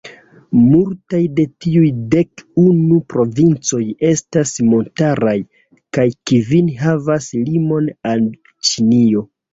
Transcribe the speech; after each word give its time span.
Multaj 0.59 1.19
de 1.39 1.43
tiuj 1.65 1.89
dek 2.15 2.43
unu 2.63 2.97
provincoj 3.15 3.83
estas 4.13 4.55
montaraj, 4.71 5.37
kaj 5.99 6.07
kvin 6.33 6.73
havas 6.85 7.29
limon 7.51 7.93
al 8.15 8.25
Ĉinio. 8.73 9.27